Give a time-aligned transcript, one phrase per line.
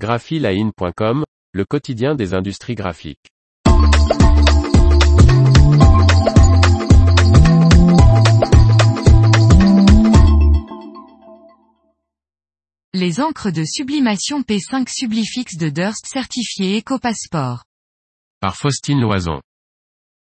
[0.00, 3.28] graphiline.com, le quotidien des industries graphiques.
[12.94, 17.64] Les encres de sublimation P5 Sublifix de Durst certifiées EcoPassport.
[18.40, 19.42] Par Faustine Loison.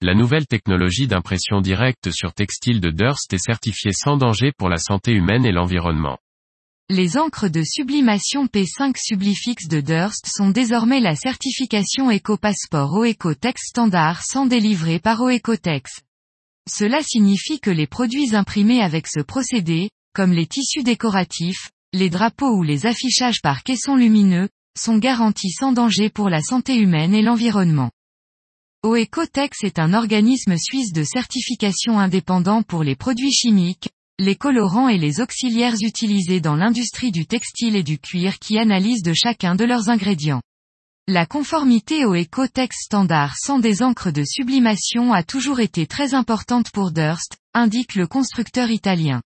[0.01, 4.77] La nouvelle technologie d'impression directe sur textile de Durst est certifiée sans danger pour la
[4.77, 6.17] santé humaine et l'environnement.
[6.89, 14.21] Les encres de sublimation P5 Sublifix de Durst sont désormais la certification EcoPassport OEcotex standard
[14.21, 16.01] sans délivrer par OEcotex.
[16.69, 22.53] Cela signifie que les produits imprimés avec ce procédé, comme les tissus décoratifs, les drapeaux
[22.57, 27.21] ou les affichages par caissons lumineux, sont garantis sans danger pour la santé humaine et
[27.21, 27.91] l'environnement.
[28.83, 33.87] OEcotex est un organisme suisse de certification indépendant pour les produits chimiques,
[34.19, 39.01] les colorants et les auxiliaires utilisés dans l'industrie du textile et du cuir qui analysent
[39.01, 40.41] de chacun de leurs ingrédients.
[41.07, 46.71] La conformité au Ecotex standard sans des encres de sublimation a toujours été très importante
[46.71, 49.21] pour Durst, indique le constructeur italien.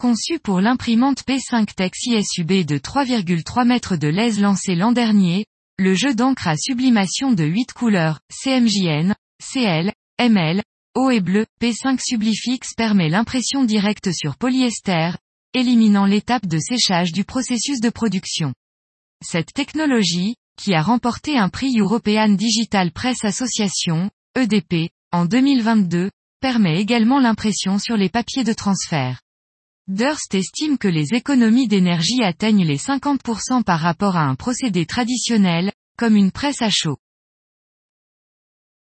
[0.00, 5.44] Conçu pour l'imprimante P5 Tex ISUB de 3,3 mètres de lèse lancé l'an dernier,
[5.78, 10.62] le jeu d'encre à sublimation de 8 couleurs, CMJN, CL, ML,
[10.94, 15.12] Haut et bleu, P5 Sublifix permet l'impression directe sur polyester,
[15.54, 18.52] éliminant l'étape de séchage du processus de production.
[19.24, 26.78] Cette technologie, qui a remporté un prix European Digital Press Association, EDP, en 2022, permet
[26.78, 29.22] également l'impression sur les papiers de transfert.
[29.88, 35.72] Durst estime que les économies d'énergie atteignent les 50% par rapport à un procédé traditionnel,
[35.96, 36.98] comme une presse à chaud.